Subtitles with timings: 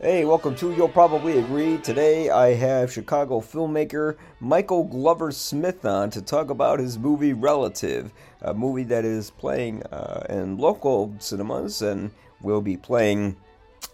[0.00, 1.76] Hey, welcome to You'll Probably Agree.
[1.78, 8.12] Today I have Chicago filmmaker Michael Glover Smith on to talk about his movie Relative,
[8.40, 13.36] a movie that is playing uh, in local cinemas and will be playing,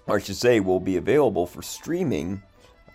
[0.07, 2.43] or I should say, will be available for streaming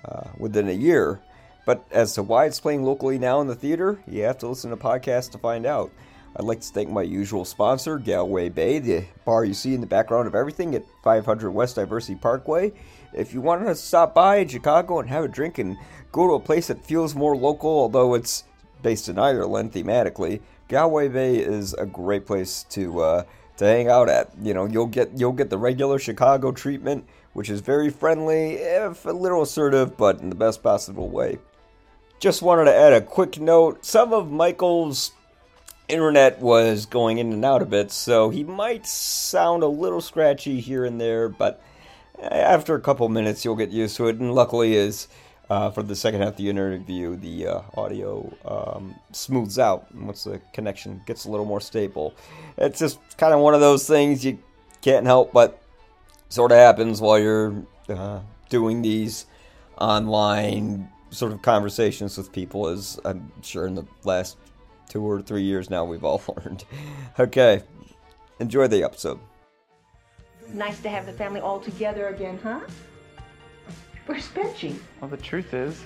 [0.05, 1.19] uh, within a year.
[1.65, 4.69] But as to why it's playing locally now in the theater, you have to listen
[4.69, 5.91] to podcasts to find out.
[6.39, 9.87] I'd like to thank my usual sponsor, Galway Bay, the bar you see in the
[9.87, 12.71] background of everything at 500 West Diversey Parkway.
[13.11, 15.75] If you want to stop by in Chicago and have a drink and
[16.13, 18.45] go to a place that feels more local, although it's
[18.81, 20.39] based in Ireland thematically,
[20.69, 23.23] Galway Bay is a great place to uh,
[23.57, 24.31] to hang out at.
[24.41, 29.05] You know, you'll get you'll get the regular Chicago treatment, which is very friendly, if
[29.05, 31.37] a little assertive, but in the best possible way.
[32.21, 33.83] Just wanted to add a quick note.
[33.83, 35.11] Some of Michael's
[35.89, 40.59] internet was going in and out a bit, so he might sound a little scratchy
[40.59, 41.61] here and there, but
[42.21, 44.17] after a couple minutes you'll get used to it.
[44.17, 45.07] And luckily, is
[45.49, 50.23] uh, for the second half of the interview, the uh, audio um, smooths out once
[50.23, 52.13] the connection gets a little more stable.
[52.57, 54.37] It's just kind of one of those things you
[54.81, 55.61] can't help but
[56.29, 59.25] sort of happens while you're uh, doing these
[59.79, 64.37] online sort of conversations with people, as I'm sure in the last
[64.89, 66.65] two or three years now we've all learned.
[67.17, 67.63] Okay,
[68.39, 69.19] enjoy the episode.
[70.53, 72.59] Nice to have the family all together again, huh?
[74.07, 74.75] Where's Benji?
[74.99, 75.83] Well, the truth is,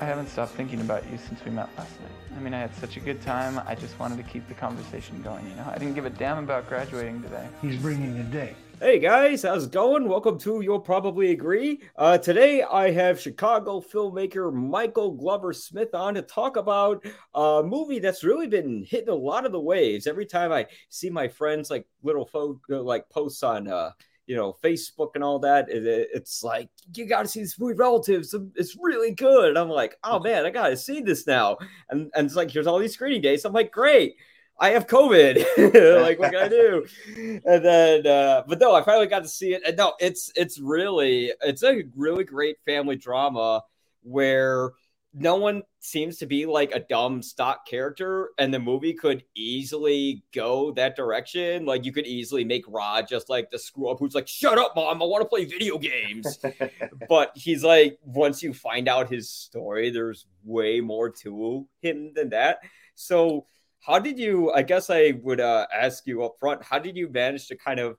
[0.00, 2.36] I haven't stopped thinking about you since we met last night.
[2.36, 3.60] I mean, I had such a good time.
[3.66, 5.68] I just wanted to keep the conversation going, you know?
[5.68, 7.48] I didn't give a damn about graduating today.
[7.60, 8.54] He's bringing a date.
[8.80, 10.08] Hey guys, how's it going?
[10.08, 11.80] Welcome to You'll Probably Agree.
[11.96, 17.04] Uh, today I have Chicago filmmaker Michael Glover Smith on to talk about
[17.34, 20.06] a movie that's really been hitting a lot of the waves.
[20.06, 23.90] Every time I see my friends like little folk like posts on uh,
[24.26, 27.74] you know Facebook and all that, it, it's like you got to see this movie
[27.74, 28.32] Relatives.
[28.54, 29.48] It's really good.
[29.48, 31.58] And I'm like, oh man, I got to see this now.
[31.90, 33.44] And and it's like here's all these screening days.
[33.44, 34.14] I'm like, great.
[34.60, 36.02] I have COVID.
[36.02, 36.86] like, what can I do?
[37.44, 39.62] And then, uh, but no, I finally got to see it.
[39.66, 43.62] And no, it's it's really it's a really great family drama
[44.02, 44.72] where
[45.14, 50.22] no one seems to be like a dumb stock character, and the movie could easily
[50.34, 51.64] go that direction.
[51.64, 54.74] Like, you could easily make Rod just like the screw up who's like, "Shut up,
[54.76, 55.02] mom!
[55.02, 56.38] I want to play video games."
[57.08, 62.30] but he's like, once you find out his story, there's way more to him than
[62.30, 62.58] that.
[62.94, 63.46] So
[63.80, 64.52] how did you?
[64.52, 66.62] I guess I would uh, ask you up front.
[66.62, 67.96] How did you manage to kind of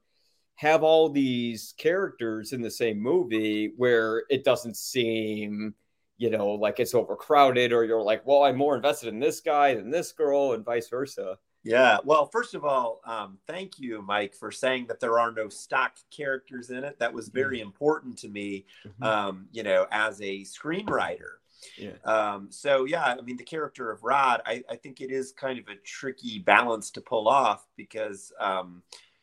[0.55, 5.73] have all these characters in the same movie where it doesn't seem,
[6.17, 9.75] you know, like it's overcrowded, or you're like, well, I'm more invested in this guy
[9.75, 11.37] than this girl, and vice versa.
[11.63, 11.97] Yeah.
[12.03, 15.97] Well, first of all, um, thank you, Mike, for saying that there are no stock
[16.09, 16.97] characters in it.
[16.99, 17.67] That was very mm-hmm.
[17.67, 19.03] important to me, mm-hmm.
[19.03, 21.39] um, you know, as a screenwriter.
[21.77, 21.91] Yeah.
[22.05, 25.59] Um, so yeah, I mean, the character of Rod, I, I, think it is kind
[25.59, 28.81] of a tricky balance to pull off because um,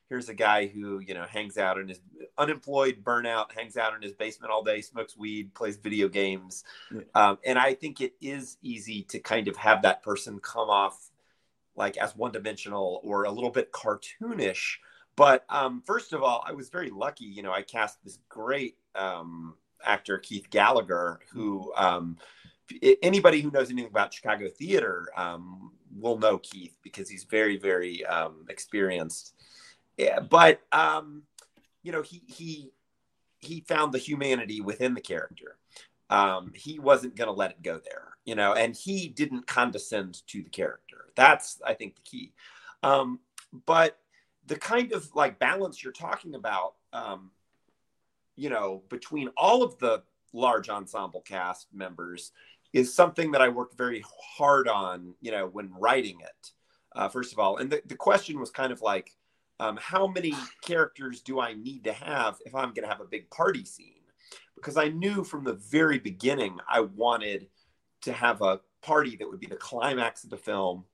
[0.08, 2.00] here's a guy who you know hangs out in his
[2.38, 7.00] unemployed, burnout, hangs out in his basement all day, smokes weed, plays video games, yeah.
[7.14, 11.10] um, and I think it is easy to kind of have that person come off
[11.75, 14.76] like as one dimensional or a little bit cartoonish.
[15.14, 17.25] But um, first of all, I was very lucky.
[17.25, 19.54] You know, I cast this great um,
[19.84, 22.16] actor Keith Gallagher, who um,
[23.03, 28.04] anybody who knows anything about Chicago theater um, will know Keith because he's very, very
[28.06, 29.34] um, experienced.
[29.97, 31.22] Yeah, but um,
[31.82, 32.70] you know, he he
[33.38, 35.56] he found the humanity within the character.
[36.08, 40.26] Um, he wasn't going to let it go there, you know, and he didn't condescend
[40.28, 41.06] to the character.
[41.16, 42.32] That's, I think, the key.
[42.82, 43.19] Um,
[43.66, 43.98] but
[44.47, 47.31] the kind of like balance you're talking about, um,
[48.36, 50.02] you know, between all of the
[50.32, 52.32] large ensemble cast members
[52.72, 54.04] is something that I worked very
[54.36, 56.50] hard on, you know, when writing it,
[56.94, 57.56] uh, first of all.
[57.56, 59.12] And the, the question was kind of like,
[59.58, 63.06] um, how many characters do I need to have if I'm going to have a
[63.06, 63.94] big party scene?
[64.54, 67.46] Because I knew from the very beginning I wanted
[68.02, 70.84] to have a party that would be the climax of the film,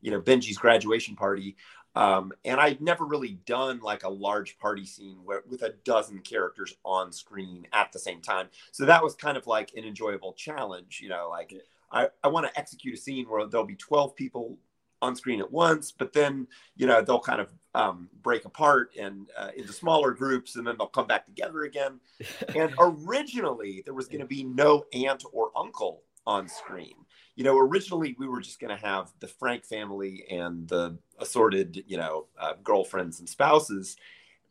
[0.00, 1.56] you know, Benji's graduation party,
[1.98, 6.20] um, and I'd never really done like a large party scene where, with a dozen
[6.20, 8.46] characters on screen at the same time.
[8.70, 11.52] So that was kind of like an enjoyable challenge, you know, like
[11.90, 14.58] I, I want to execute a scene where there'll be 12 people
[15.02, 16.46] on screen at once, but then,
[16.76, 20.76] you know, they'll kind of um, break apart and uh, into smaller groups and then
[20.78, 21.98] they'll come back together again.
[22.54, 26.94] and originally there was going to be no aunt or uncle on screen
[27.38, 31.84] you know, originally we were just going to have the Frank family and the assorted,
[31.86, 33.96] you know, uh, girlfriends and spouses.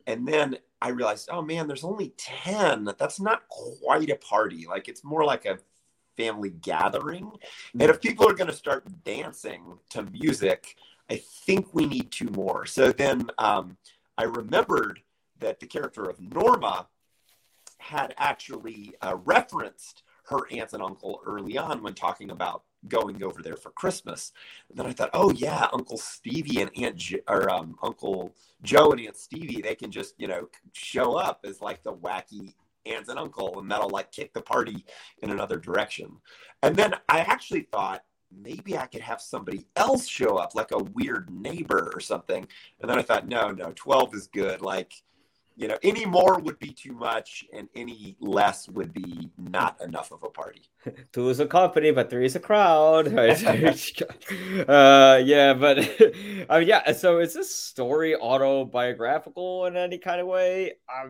[0.08, 2.88] And then I realized, oh man, there's only 10.
[2.98, 4.68] That's not quite a party.
[4.70, 5.60] Like it's more like a
[6.16, 7.30] family gathering.
[7.74, 10.78] And if people are going to start dancing to music,
[11.10, 12.66] I think we need two more.
[12.66, 13.76] So then um,
[14.18, 15.02] I remembered
[15.40, 16.88] that the character of Norma
[17.80, 23.42] had actually uh, referenced her aunt and uncle early on when talking about going over
[23.42, 24.32] there for Christmas.
[24.70, 29.02] And then I thought, oh yeah, Uncle Stevie and Aunt or um, Uncle Joe and
[29.02, 32.54] Aunt Stevie, they can just you know show up as like the wacky
[32.86, 34.86] aunt and uncle, and that'll like kick the party
[35.22, 36.18] in another direction.
[36.64, 40.84] And then I actually thought maybe I could have somebody else show up, like a
[40.84, 42.46] weird neighbor or something.
[42.82, 44.62] And then I thought, no, no, twelve is good.
[44.62, 44.94] Like
[45.58, 50.12] you know, any more would be too much, and any less would be not enough
[50.12, 50.70] of a party.
[51.12, 53.08] Two is a company, but three is a crowd.
[53.18, 55.80] uh, yeah, but
[56.48, 56.92] I mean, yeah.
[56.92, 60.74] So is this story autobiographical in any kind of way?
[60.88, 61.08] I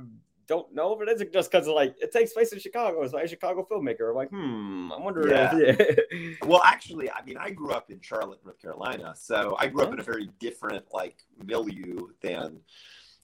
[0.48, 3.02] don't know if it is just because like it takes place in Chicago.
[3.02, 4.12] It's like a Chicago filmmaker.
[4.12, 5.28] I'm like, hmm, I wonder.
[5.28, 5.58] Yeah.
[5.58, 6.48] If, yeah.
[6.48, 9.92] well, actually, I mean, I grew up in Charlotte, North Carolina, so I grew up
[9.92, 12.62] in a very different like milieu than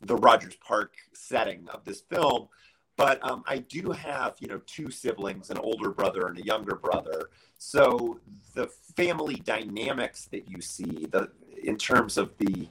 [0.05, 2.47] the Rogers Park setting of this film.
[2.95, 6.75] But um, I do have, you know, two siblings, an older brother and a younger
[6.75, 7.29] brother.
[7.57, 8.19] So
[8.53, 11.31] the family dynamics that you see, the
[11.63, 12.67] in terms of the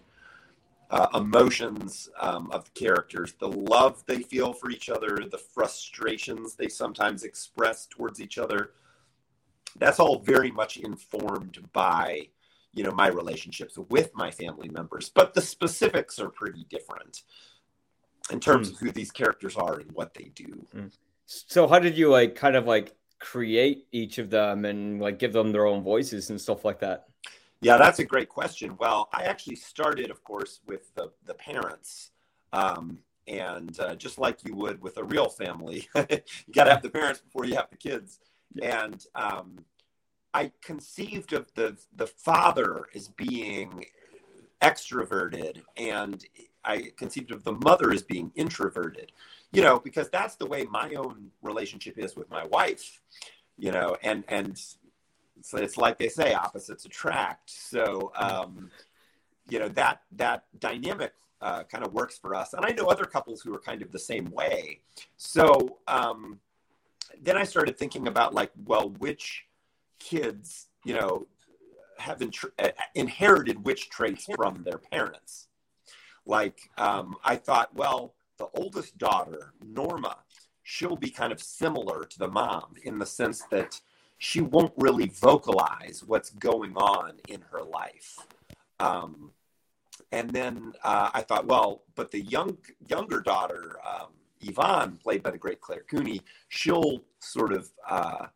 [0.91, 6.55] uh, emotions um, of the characters, the love they feel for each other, the frustrations
[6.55, 8.73] they sometimes express towards each other,
[9.77, 12.29] that's all very much informed by
[12.73, 17.23] you know my relationships with my family members but the specifics are pretty different
[18.31, 18.73] in terms mm.
[18.73, 20.67] of who these characters are and what they do.
[20.75, 20.93] Mm.
[21.27, 25.33] so how did you like kind of like create each of them and like give
[25.33, 27.07] them their own voices and stuff like that?
[27.61, 28.77] Yeah that's a great question.
[28.79, 32.11] Well i actually started of course with the, the parents
[32.53, 32.99] um,
[33.29, 36.91] and uh, just like you would with a real family you got to have the
[36.91, 38.19] parents before you have the kids.
[38.61, 39.65] And um,
[40.35, 43.87] I conceived of the the father as being
[44.61, 46.25] extroverted and
[46.65, 49.13] I conceived of the mother as being introverted.
[49.53, 53.01] You know, because that's the way my own relationship is with my wife.
[53.59, 54.59] You know, and and
[55.43, 57.51] so it's like they say opposites attract.
[57.51, 58.71] So um,
[59.49, 61.13] you know that that dynamic
[61.43, 62.55] uh, kind of works for us.
[62.55, 64.81] And I know other couples who are kind of the same way.
[65.17, 66.39] So um,
[67.21, 69.45] then I started thinking about like, well, which
[70.03, 71.27] kids, you know,
[71.99, 72.23] have
[72.95, 75.49] inherited which traits from their parents.
[76.27, 80.19] Like, um, I thought, well, the oldest daughter, Norma,
[80.63, 83.81] she'll be kind of similar to the mom in the sense that
[84.19, 88.19] she won't really vocalize what's going on in her life.
[88.79, 89.33] Um,
[90.11, 92.59] and then uh, I thought, well, but the young
[92.89, 94.09] younger daughter, um,
[94.41, 98.27] Yvonne, played by the great Clare Cooney, she'll sort of uh,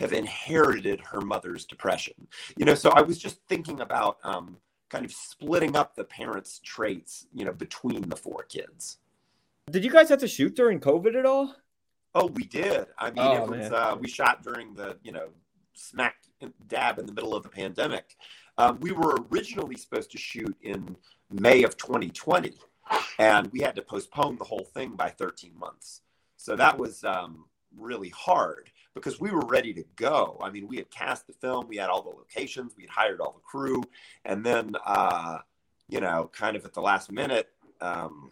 [0.00, 2.26] have inherited her mother's depression.
[2.56, 4.56] You know, so I was just thinking about um,
[4.88, 8.96] kind of splitting up the parents' traits, you know, between the four kids.
[9.70, 11.54] Did you guys have to shoot during COVID at all?
[12.14, 12.86] Oh, we did.
[12.98, 15.28] I mean, oh, it was uh, we shot during the you know
[15.74, 16.16] smack
[16.66, 18.16] dab in the middle of the pandemic.
[18.58, 20.96] Um, we were originally supposed to shoot in
[21.30, 22.54] May of 2020,
[23.18, 26.00] and we had to postpone the whole thing by 13 months.
[26.36, 27.44] So that was um,
[27.76, 30.38] really hard because we were ready to go.
[30.42, 33.20] I mean, we had cast the film, we had all the locations, we had hired
[33.20, 33.82] all the crew,
[34.24, 35.38] and then uh,
[35.88, 37.48] you know, kind of at the last minute,
[37.80, 38.30] um,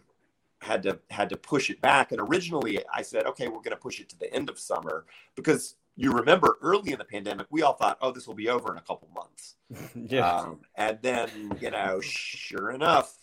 [0.61, 2.11] had to had to push it back.
[2.11, 5.05] And originally, I said, okay, we're going to push it to the end of summer
[5.35, 8.71] because you remember early in the pandemic, we all thought, oh, this will be over
[8.71, 9.55] in a couple months.
[9.95, 10.29] yeah.
[10.29, 13.17] Um, and then, you know, sure enough,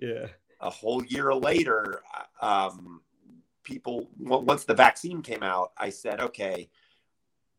[0.00, 0.28] yeah,
[0.60, 2.02] a whole year later,
[2.40, 3.02] um,
[3.70, 6.68] people once the vaccine came out i said okay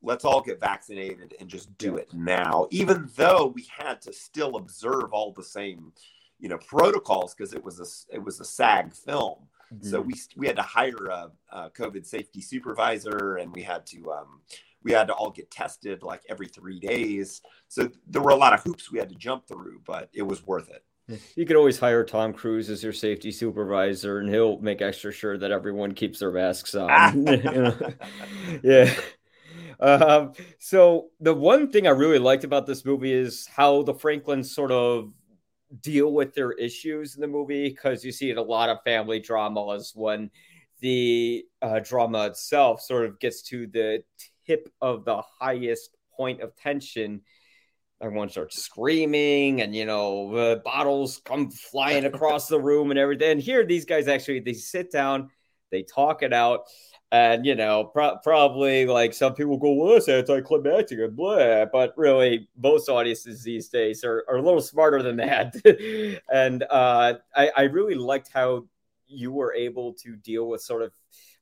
[0.01, 4.57] let's all get vaccinated and just do it now even though we had to still
[4.57, 5.93] observe all the same
[6.41, 9.37] you know protocols because it was a it was a sag film.
[9.73, 9.87] Mm-hmm.
[9.87, 14.11] so we we had to hire a, a, covid safety supervisor and we had to
[14.11, 14.41] um,
[14.83, 17.41] we had to all get tested like every three days.
[17.69, 20.45] So there were a lot of hoops we had to jump through but it was
[20.45, 20.83] worth it
[21.35, 25.37] you could always hire Tom Cruise as your safety supervisor, and he'll make extra sure
[25.37, 27.25] that everyone keeps their masks on.
[28.63, 28.93] yeah.
[29.79, 34.53] Um, so the one thing I really liked about this movie is how the Franklins
[34.53, 35.11] sort of
[35.81, 39.19] deal with their issues in the movie because you see it a lot of family
[39.19, 40.29] dramas when
[40.81, 44.03] the uh, drama itself sort of gets to the
[44.45, 47.21] tip of the highest point of tension
[48.01, 53.31] everyone starts screaming and you know uh, bottles come flying across the room and everything.
[53.31, 55.29] And here these guys actually they sit down
[55.71, 56.65] they talk it out.
[57.13, 61.65] And you know pro- probably like some people go well that's anticlimactic and blah.
[61.65, 65.55] But really most audiences these days are, are a little smarter than that.
[66.31, 68.65] And uh, I, I really liked how
[69.07, 70.93] you were able to deal with sort of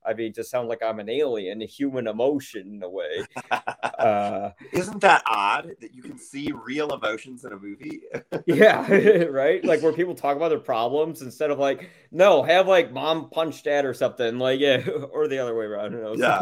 [0.09, 3.25] I mean, to sound like I'm an alien, a human emotion in a way.
[3.99, 7.99] Uh, Isn't that odd that you can see real emotions in a movie?
[8.45, 8.87] yeah,
[9.25, 9.63] right.
[9.65, 13.61] Like where people talk about their problems instead of like, no, have like mom punch
[13.61, 15.91] dad or something, like yeah, or the other way around.
[15.91, 16.17] Who knows?
[16.17, 16.41] Yeah,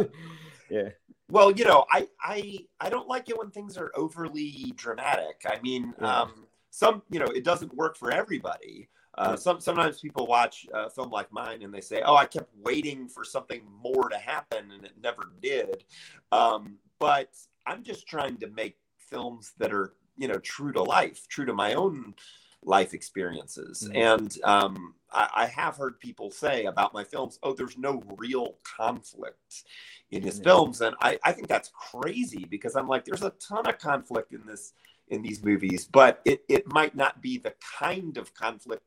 [0.70, 0.90] yeah.
[1.32, 5.42] Well, you know, I I I don't like it when things are overly dramatic.
[5.48, 6.22] I mean, yeah.
[6.22, 8.88] um, some you know, it doesn't work for everybody.
[9.18, 12.50] Uh, some, sometimes people watch a film like mine and they say, "Oh, I kept
[12.64, 15.84] waiting for something more to happen and it never did."
[16.32, 17.30] Um, but
[17.66, 21.54] I'm just trying to make films that are, you know, true to life, true to
[21.54, 22.14] my own
[22.64, 23.84] life experiences.
[23.84, 23.98] Mm-hmm.
[23.98, 28.58] And um, I, I, have heard people say about my films, "Oh, there's no real
[28.64, 29.64] conflict
[30.12, 33.68] in his films," and I, I think that's crazy because I'm like, there's a ton
[33.68, 34.74] of conflict in this
[35.10, 38.84] in these movies, but it, it might not be the kind of conflict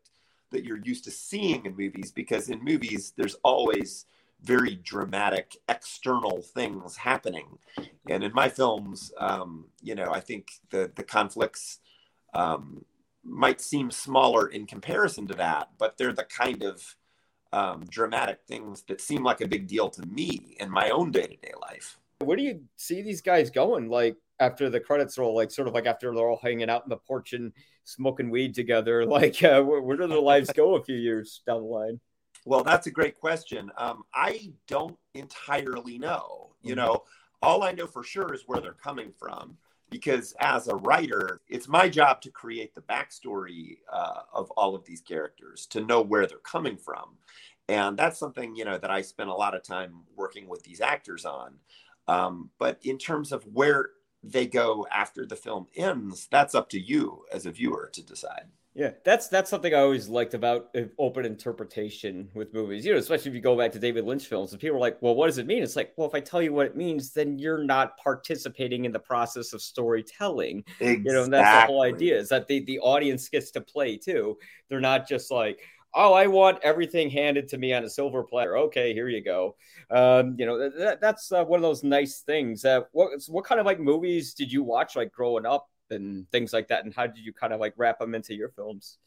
[0.51, 4.07] that you're used to seeing in movies because in movies there's always
[4.43, 7.59] very dramatic external things happening.
[8.09, 11.79] And in my films um, you know i think the the conflicts
[12.35, 12.85] um,
[13.23, 16.97] might seem smaller in comparison to that but they're the kind of
[17.53, 21.53] um, dramatic things that seem like a big deal to me in my own day-to-day
[21.61, 21.99] life.
[22.21, 23.89] Where do you see these guys going?
[23.89, 26.89] Like after the credits roll like sort of like after they're all hanging out in
[26.89, 27.53] the porch and
[27.91, 29.05] smoking weed together?
[29.11, 32.01] Like, uh, where, where do their lives go a few years down the line?
[32.45, 33.71] Well, that's a great question.
[33.77, 36.55] Um, I don't entirely know.
[36.63, 36.87] You mm-hmm.
[36.87, 37.03] know,
[37.43, 39.57] all I know for sure is where they're coming from
[39.91, 44.85] because as a writer, it's my job to create the backstory uh, of all of
[44.85, 47.17] these characters, to know where they're coming from.
[47.69, 50.81] And that's something, you know, that I spend a lot of time working with these
[50.81, 51.55] actors on.
[52.09, 53.91] Um, but in terms of where
[54.23, 58.47] they go after the film ends, that's up to you as a viewer to decide.
[58.73, 62.87] Yeah, that's that's something I always liked about uh, open interpretation with movies.
[62.87, 65.03] You know, especially if you go back to David Lynch films, and people are like,
[65.03, 67.13] "Well, what does it mean?" It's like, well, if I tell you what it means,
[67.13, 70.65] then you're not participating in the process of storytelling.
[70.79, 71.03] Exactly.
[71.05, 73.97] You know, and that's the whole idea is that the the audience gets to play
[73.97, 74.39] too.
[74.69, 75.61] They're not just like,
[75.95, 78.57] oh, I want everything handed to me on a silver platter.
[78.57, 79.57] Okay, here you go.
[79.91, 82.65] Um, you know, that, that's uh, one of those nice things.
[82.65, 86.53] Uh, what what kind of like movies did you watch like growing up and things
[86.53, 88.99] like that, and how did you kind of like wrap them into your films?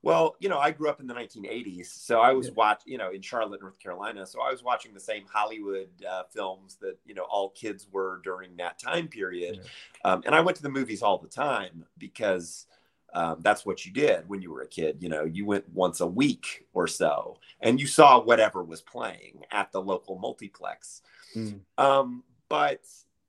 [0.00, 3.10] Well, you know, I grew up in the 1980s, so I was watch, you know,
[3.10, 4.24] in Charlotte, North Carolina.
[4.26, 8.20] So I was watching the same Hollywood uh, films that you know all kids were
[8.22, 10.12] during that time period, yeah.
[10.12, 12.66] um, and I went to the movies all the time because
[13.14, 14.98] um, that's what you did when you were a kid.
[15.00, 19.42] You know, you went once a week or so, and you saw whatever was playing
[19.50, 21.02] at the local multiplex.
[21.34, 21.60] Mm.
[21.78, 22.80] Um, but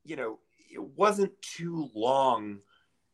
[0.04, 0.38] you know,
[0.70, 2.58] it wasn't too long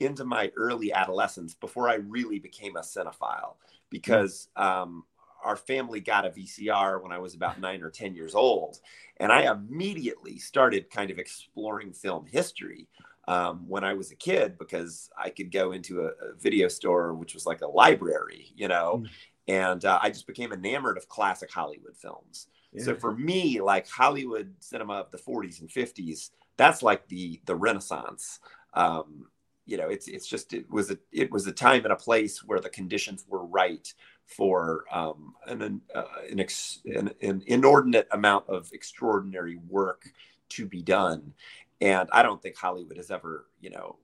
[0.00, 3.54] into my early adolescence before I really became a cinephile
[3.90, 4.62] because mm.
[4.62, 5.04] um,
[5.42, 8.78] our family got a VCR when I was about nine or 10 years old.
[9.18, 12.88] And I immediately started kind of exploring film history
[13.28, 17.14] um, when I was a kid because I could go into a, a video store,
[17.14, 19.08] which was like a library, you know, mm.
[19.48, 22.46] and uh, I just became enamored of classic Hollywood films.
[22.72, 22.84] Yeah.
[22.84, 27.54] So for me, like Hollywood cinema of the 40s and 50s, that's like the the
[27.54, 28.40] Renaissance.
[28.74, 29.26] Um,
[29.66, 32.44] you know, it's it's just it was a it was a time and a place
[32.44, 33.92] where the conditions were right
[34.24, 40.10] for um, an uh, an, ex, an, an inordinate amount of extraordinary work
[40.48, 41.32] to be done
[41.80, 43.96] and I don't think Hollywood has ever, you know,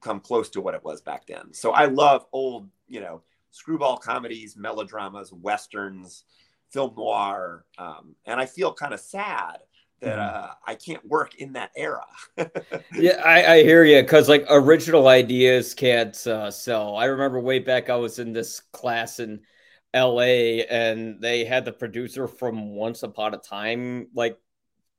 [0.00, 1.52] come close to what it was back then.
[1.52, 6.24] So I love old, you know, screwball comedies, melodramas, westerns,
[6.70, 9.58] film noir, um, and I feel kind of sad
[10.00, 10.44] that mm-hmm.
[10.44, 12.04] uh, I can't work in that era.
[12.94, 16.96] yeah, I, I, hear you because like original ideas can't uh, sell.
[16.96, 19.40] I remember way back I was in this class in
[19.94, 20.66] L.A.
[20.66, 24.38] and they had the producer from Once Upon a Time like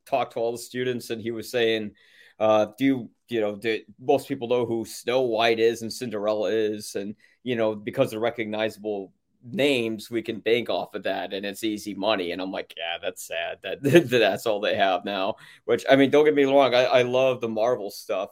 [0.05, 1.91] talked to all the students, and he was saying,
[2.39, 6.49] uh, "Do you, you know, do, most people know who Snow White is and Cinderella
[6.51, 9.13] is, and you know, because they're recognizable
[9.45, 12.97] names, we can bank off of that, and it's easy money." And I'm like, "Yeah,
[13.01, 13.59] that's sad.
[13.63, 17.01] That that's all they have now." Which I mean, don't get me wrong, I, I
[17.03, 18.29] love the Marvel stuff,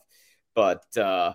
[0.56, 1.34] but uh,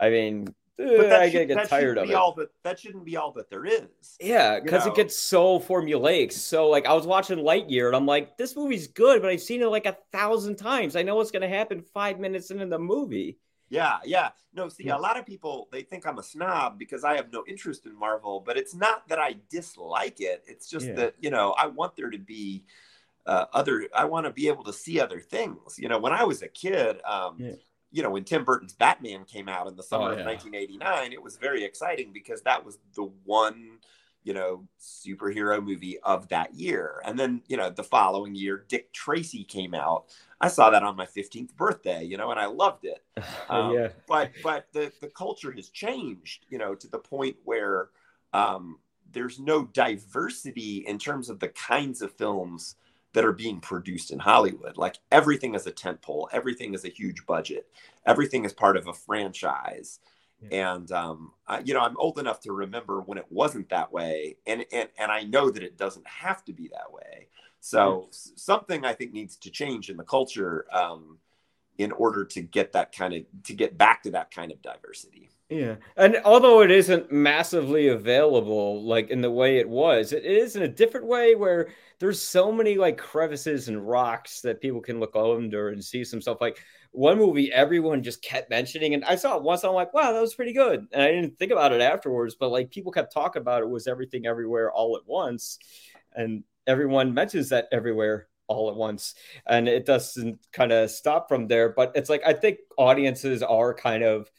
[0.00, 2.14] I mean, but that I should, get tired of it.
[2.14, 4.16] All that, that shouldn't be all that there is.
[4.20, 6.32] Yeah, because it gets so formulaic.
[6.32, 9.60] So, like, I was watching Lightyear and I'm like, this movie's good, but I've seen
[9.60, 10.94] it like a thousand times.
[10.94, 13.38] I know what's going to happen five minutes into the movie.
[13.70, 14.30] Yeah, yeah.
[14.54, 17.44] No, see, a lot of people they think I'm a snob because I have no
[17.46, 20.42] interest in Marvel, but it's not that I dislike it.
[20.46, 20.94] It's just Yeah.
[20.94, 22.64] that you know I want there to be
[23.26, 23.86] uh, other.
[23.94, 25.78] I want to be able to see other things.
[25.78, 27.52] You know, when I was a kid, um, Yeah.
[27.90, 31.22] You know, when Tim Burton's Batman came out in the summer Oh, of 1989, it
[31.22, 33.78] was very exciting because that was the one
[34.24, 37.00] you know superhero movie of that year.
[37.04, 40.04] And then you know the following year, Dick Tracy came out.
[40.40, 43.04] I saw that on my 15th birthday, you know, and I loved it
[43.48, 43.88] um, yeah.
[44.06, 47.88] but but the the culture has changed you know to the point where
[48.32, 48.78] um,
[49.12, 52.76] there's no diversity in terms of the kinds of films
[53.14, 54.76] that are being produced in Hollywood.
[54.76, 57.66] Like everything is a tentpole, everything is a huge budget,
[58.06, 60.00] everything is part of a franchise.
[60.50, 64.36] And um, I, you know, I'm old enough to remember when it wasn't that way,
[64.46, 67.28] and and and I know that it doesn't have to be that way.
[67.60, 71.18] So s- something I think needs to change in the culture um,
[71.78, 75.30] in order to get that kind of to get back to that kind of diversity.
[75.50, 80.56] Yeah, and although it isn't massively available like in the way it was, it is
[80.56, 85.00] in a different way where there's so many like crevices and rocks that people can
[85.00, 86.42] look under and see some stuff.
[86.42, 86.58] Like
[86.90, 89.64] one movie, everyone just kept mentioning, and I saw it once.
[89.64, 92.34] I'm like, wow, that was pretty good, and I didn't think about it afterwards.
[92.38, 95.58] But like people kept talking about it was everything everywhere all at once,
[96.14, 99.14] and everyone mentions that everywhere all at once
[99.46, 103.74] and it doesn't kind of stop from there but it's like i think audiences are
[103.74, 104.30] kind of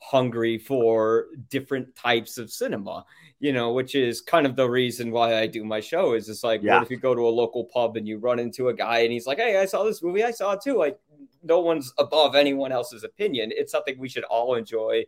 [0.00, 3.04] hungry for different types of cinema
[3.40, 6.44] you know which is kind of the reason why i do my show is it's
[6.44, 6.74] like Yeah.
[6.74, 9.12] what if you go to a local pub and you run into a guy and
[9.12, 10.22] he's like hey i saw this movie.
[10.24, 10.76] I saw it too.
[10.76, 10.98] Like
[11.42, 13.52] no one's above anyone else's opinion.
[13.54, 15.04] It's something we should all enjoy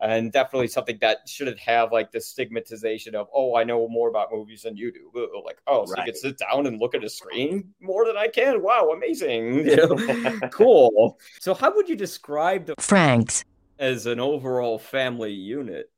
[0.00, 4.28] and definitely something that shouldn't have like the stigmatization of oh i know more about
[4.32, 5.10] movies than you do.
[5.44, 8.28] Like oh so you can sit down and look at a screen more than i
[8.28, 8.62] can?
[8.62, 9.66] Wow amazing.
[9.66, 9.76] You
[10.40, 11.18] know cool.
[11.40, 13.44] So how would you describe the Frank's.
[13.78, 15.90] As an overall family unit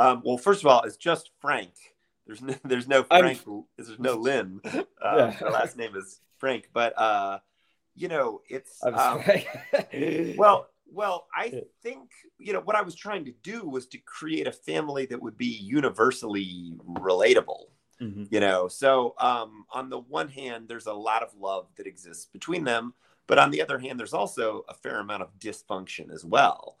[0.00, 1.72] Um, well, first of all, it's just Frank.
[2.26, 3.42] There's no, there's no I'm- Frank.
[3.76, 4.60] There's no Lynn.
[4.64, 5.30] Uh, Yeah.
[5.32, 7.38] Her last name is Frank, but uh,
[7.94, 9.22] you know, it's I'm um,
[10.36, 14.46] well well i think you know what i was trying to do was to create
[14.46, 17.64] a family that would be universally relatable
[18.00, 18.26] Mhm.
[18.30, 22.24] you know so um, on the one hand there's a lot of love that exists
[22.32, 22.94] between them
[23.26, 26.78] but on the other hand there's also a fair amount of dysfunction as well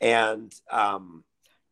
[0.00, 1.24] and um,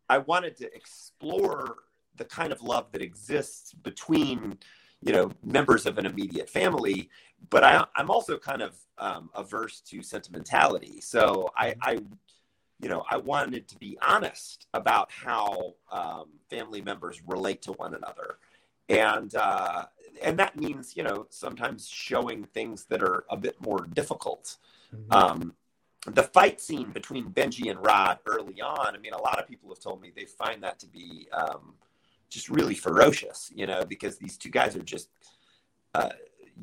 [0.08, 1.76] i wanted to explore
[2.16, 4.58] the kind of love that exists between
[5.02, 7.08] you know members of an immediate family
[7.50, 11.00] but I, i'm also kind of um, averse to sentimentality.
[11.00, 11.98] So I, I
[12.78, 17.94] you know i wanted to be honest about how um, family members relate to one
[17.94, 18.36] another.
[18.88, 19.86] And uh,
[20.22, 24.56] and that means you know sometimes showing things that are a bit more difficult.
[25.10, 25.54] Um,
[26.08, 29.68] the fight scene between benji and rod early on i mean a lot of people
[29.68, 31.74] have told me they find that to be um,
[32.28, 35.08] just really ferocious you know because these two guys are just
[35.94, 36.10] uh,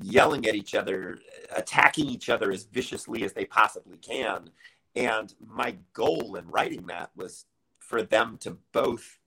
[0.02, 1.20] yelling at each other
[1.56, 4.50] attacking each other as viciously as they possibly can.
[4.96, 7.46] And my goal in writing that was
[7.80, 9.20] for them to both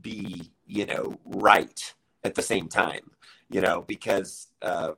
[0.00, 3.12] be you know right at the same time
[3.48, 4.90] you know because uh,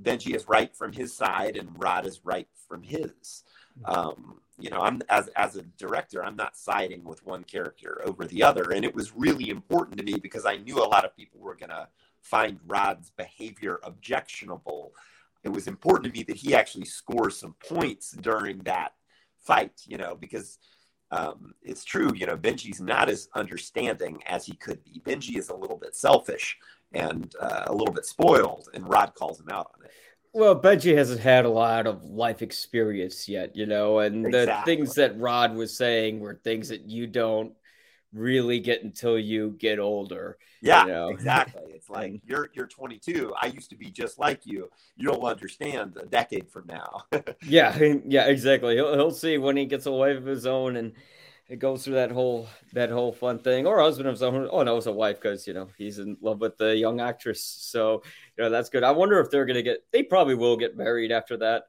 [0.00, 3.42] benji is right from his side and rod is right from his
[3.84, 8.24] um, you know i'm as as a director i'm not siding with one character over
[8.26, 8.72] the other.
[8.72, 11.54] And it was really important to me because i knew a lot of people were
[11.54, 11.88] going to
[12.22, 14.92] find rod's behavior objectionable.
[15.44, 18.94] It was important to me that he actually scores some points during that
[19.38, 20.58] fight you know because
[21.12, 25.00] um, it's true you know benji's not as understanding as he could be.
[25.04, 26.56] Benji is a little bit selfish
[26.92, 29.92] and uh, a little bit spoiled and rod calls him out on it
[30.36, 34.74] Well, Benji hasn't had a lot of life experience yet, you know, and the Exactly.
[34.76, 37.54] things that Rod was saying were things that you don't
[38.12, 40.36] really get until you get older.
[40.60, 41.08] Yeah, you know?
[41.08, 41.72] exactly.
[41.72, 43.32] It's like you're you're 22.
[43.40, 44.68] I used to be just like you.
[44.94, 47.04] You'll understand a decade from now.
[47.42, 48.74] Yeah, yeah, exactly.
[48.76, 50.92] He'll he'll see when he gets a wife of his own and
[51.48, 54.48] it goes through that whole that whole fun thing, or husband of own.
[54.50, 57.42] Oh no, it's a wife because you know he's in love with the young actress.
[57.42, 58.02] So
[58.36, 58.82] you know that's good.
[58.82, 59.84] I wonder if they're gonna get.
[59.92, 61.64] They probably will get married after that.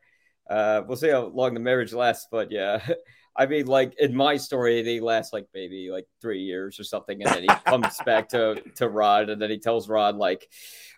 [0.50, 2.86] Uh, we'll see how long the marriage lasts, but yeah.
[3.40, 7.22] I mean, like in my story, they last like maybe like three years or something,
[7.22, 10.50] and then he comes back to to Rod, and then he tells Rod like,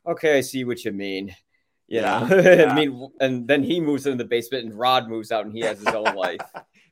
[0.07, 1.35] "Okay, I see what you mean."
[1.89, 2.71] You know, Yeah, yeah.
[2.71, 5.61] I mean, and then he moves into the basement, and Rod moves out, and he
[5.61, 6.39] has his own life.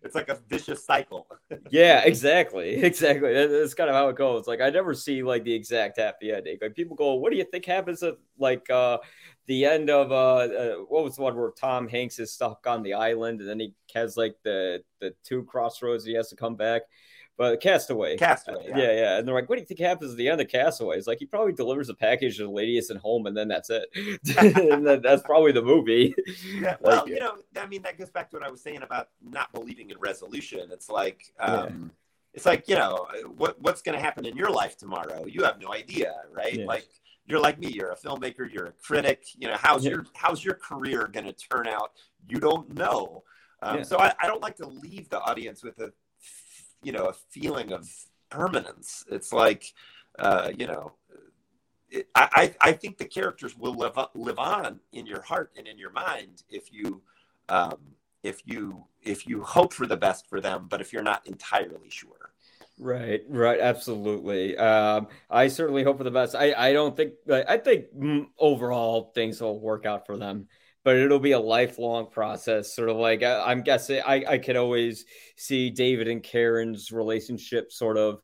[0.08, 1.28] It's like a vicious cycle.
[1.70, 3.34] Yeah, exactly, exactly.
[3.34, 4.48] That- That's kind of how it goes.
[4.48, 6.58] Like I never see like the exact happy ending.
[6.62, 9.00] Like people go, "What do you think happens at like uh
[9.48, 12.84] the end of uh, uh, what was the one where Tom Hanks is stuck on
[12.84, 16.56] the island and then he has like the the two crossroads he has to come
[16.56, 16.84] back.
[17.38, 18.18] But Castaway.
[18.18, 18.66] Castaway.
[18.68, 18.78] Yeah.
[18.78, 18.92] yeah.
[18.94, 20.98] yeah, And they're like, what do you think happens at the end of Castaway?
[20.98, 23.70] It's like he probably delivers a package to the lady isn't home and then that's
[23.70, 23.88] it.
[24.38, 26.16] and then that's probably the movie.
[26.48, 26.76] Yeah.
[26.82, 29.10] Well, like, you know, I mean, that goes back to what I was saying about
[29.22, 30.70] not believing in resolution.
[30.72, 31.90] It's like, um, yeah.
[32.34, 35.26] it's like, you know, what, what's going to happen in your life tomorrow?
[35.26, 36.54] You have no idea, right?
[36.54, 36.66] Yeah.
[36.66, 36.88] Like,
[37.28, 40.54] you're like me you're a filmmaker you're a critic you know how's your how's your
[40.54, 41.92] career going to turn out
[42.30, 43.22] you don't know
[43.62, 45.92] um, so I, I, don't like to leave the audience with a
[46.84, 47.90] you know a feeling of
[48.30, 49.74] permanence it's like
[50.20, 50.94] uh, you know
[51.90, 55.78] it, I, I think the characters will live live on in your heart and in
[55.78, 57.02] your mind if you
[57.50, 57.78] um,
[58.24, 61.90] if you if you hope for the best for them but if you're not entirely
[61.90, 62.32] sure
[62.80, 64.56] Right, right, absolutely.
[64.56, 66.36] Um, I certainly hope for the best.
[66.36, 67.86] I, I don't think I think
[68.38, 70.48] overall things will work out for them,
[70.88, 72.74] but it'll be a lifelong process.
[72.74, 75.04] Sort of like I, am guessing I I could always
[75.36, 78.22] see David and Karen's relationship sort of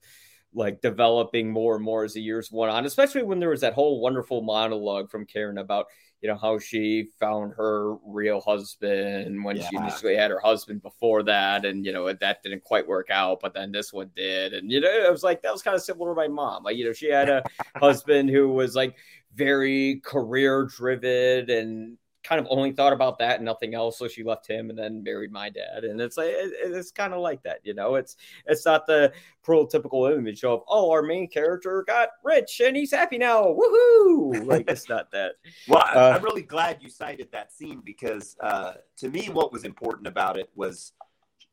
[0.54, 3.74] like developing more and more as the years went on, especially when there was that
[3.74, 5.88] whole wonderful monologue from Karen about
[6.22, 9.68] you know how she found her real husband when yeah.
[9.68, 13.40] she initially had her husband before that and you know that didn't quite work out
[13.42, 15.84] but then this one did and you know it was like that was kind of
[15.84, 17.44] similar to my mom like you know she had a
[17.76, 18.96] husband who was like
[19.36, 23.98] very career driven and kind of only thought about that and nothing else.
[23.98, 25.84] So she left him and then married my dad.
[25.84, 27.96] And it's like it, it's kind of like that, you know.
[27.96, 29.12] It's it's not the
[29.46, 34.46] prototypical image of oh our main character got rich and he's happy now, woohoo!
[34.46, 35.34] Like it's not that.
[35.68, 39.64] well, uh, I'm really glad you cited that scene because uh, to me, what was
[39.66, 40.94] important about it was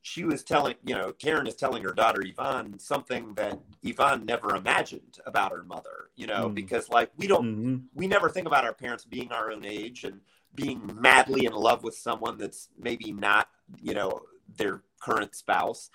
[0.03, 4.57] she was telling, you know, Karen is telling her daughter Yvonne something that Yvonne never
[4.57, 6.55] imagined about her mother, you know, mm.
[6.55, 7.77] because like we don't, mm-hmm.
[7.95, 10.21] we never think about our parents being our own age and
[10.55, 13.49] being madly in love with someone that's maybe not,
[13.81, 14.21] you know,
[14.57, 15.91] their current spouse.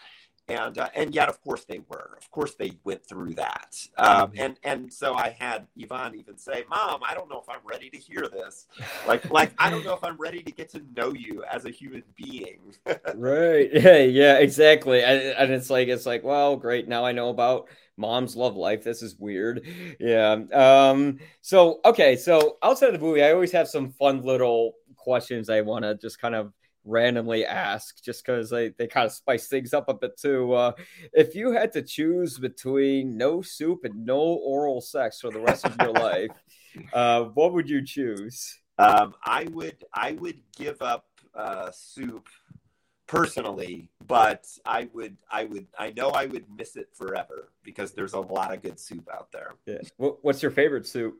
[0.48, 2.16] And uh, and yet, of course, they were.
[2.22, 3.76] Of course, they went through that.
[3.98, 4.40] Um, mm-hmm.
[4.40, 7.90] and and so I had Yvonne even say, "Mom, I don't know if I'm ready
[7.90, 8.68] to hear this.
[9.08, 11.72] Like like I don't know if I'm ready to get to know you as a
[11.72, 12.60] human being."
[13.16, 13.72] right.
[13.74, 13.98] Yeah.
[13.98, 14.38] Yeah.
[14.38, 15.04] Exactly.
[15.04, 16.88] And, and it's like it's like, well, great.
[16.88, 18.84] Now I know about moms love life.
[18.84, 19.66] This is weird.
[20.00, 20.38] Yeah.
[20.54, 25.50] Um, so okay, so outside of the movie, I always have some fun little questions
[25.50, 26.52] I want to just kind of
[26.86, 30.54] randomly ask just because they, they kind of spice things up a bit too.
[30.54, 30.72] Uh,
[31.14, 35.66] if you had to choose between no soup and no oral sex for the rest
[35.66, 36.32] of your life,
[36.94, 38.60] uh, what would you choose?
[38.78, 42.28] Um, I would I would give up uh, soup
[43.08, 48.14] personally, but I would, I would, I know I would miss it forever because there's
[48.14, 49.56] a lot of good soup out there.
[49.66, 49.80] Yeah.
[49.98, 51.20] What's your favorite soup?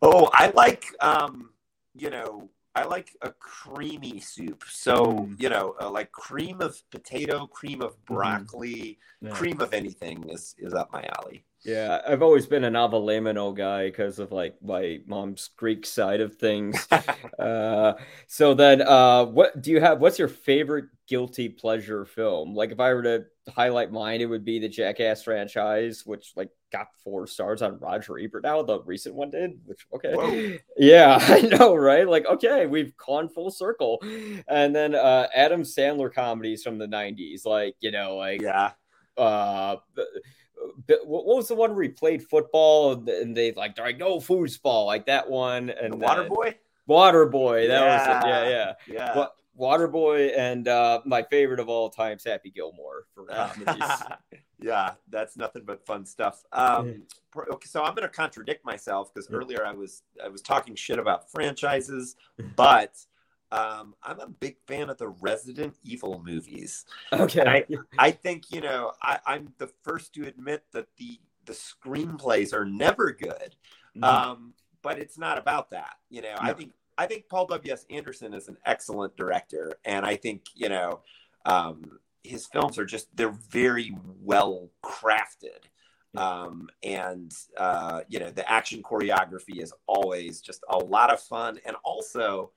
[0.00, 1.50] Oh, I like, um,
[1.94, 4.62] you know, I like a creamy soup.
[4.68, 5.40] So, mm.
[5.40, 8.14] you know, uh, like cream of potato, cream of mm-hmm.
[8.14, 9.28] broccoli, mm.
[9.28, 9.30] yeah.
[9.30, 11.44] cream of anything is, is up my alley.
[11.68, 16.36] Yeah, I've always been an avgolemono guy because of like my mom's Greek side of
[16.36, 16.88] things.
[17.38, 17.92] uh,
[18.26, 20.00] so then, uh, what do you have?
[20.00, 22.54] What's your favorite guilty pleasure film?
[22.54, 26.48] Like, if I were to highlight mine, it would be the Jackass franchise, which like
[26.72, 28.44] got four stars on Roger Ebert.
[28.44, 30.56] Now the recent one did, which okay, Whoa.
[30.78, 32.08] yeah, I know, right?
[32.08, 34.02] Like, okay, we've gone full circle.
[34.48, 38.72] And then uh, Adam Sandler comedies from the '90s, like you know, like yeah.
[39.18, 39.76] Uh,
[41.04, 44.86] what was the one where he played football and they like they're like no foosball
[44.86, 46.56] like that one and the Water Boy.
[46.86, 48.16] Water Boy, that yeah.
[48.16, 48.28] was it.
[48.28, 49.26] yeah, yeah, yeah.
[49.54, 54.02] Water Boy and uh, my favorite of all times, Happy Gilmore for comedies.
[54.60, 56.44] yeah, that's nothing but fun stuff.
[56.52, 57.02] Um,
[57.36, 60.98] okay, so I'm going to contradict myself because earlier I was I was talking shit
[60.98, 62.16] about franchises,
[62.56, 62.94] but
[63.50, 66.84] um, I'm a big fan of the Resident Evil movies.
[67.12, 67.42] Okay.
[67.46, 67.64] I,
[67.98, 72.64] I think, you know, I, I'm the first to admit that the, the screenplays are
[72.64, 73.56] never good.
[73.96, 74.04] Mm-hmm.
[74.04, 75.96] Um, but it's not about that.
[76.10, 77.84] You know, I think I think Paul W.S.
[77.90, 81.00] Anderson is an excellent director, and I think you know
[81.46, 85.64] um, his films are just they're very well crafted,
[86.16, 91.58] um, and uh, you know the action choreography is always just a lot of fun,
[91.64, 92.50] and also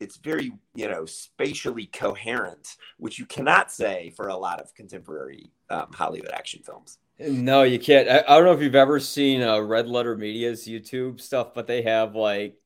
[0.00, 5.50] it's very you know spatially coherent, which you cannot say for a lot of contemporary
[5.70, 6.98] um, Hollywood action films.
[7.18, 8.08] No, you can't.
[8.08, 11.68] I, I, don't know if you've ever seen uh, Red Letter Media's YouTube stuff, but
[11.68, 12.56] they have like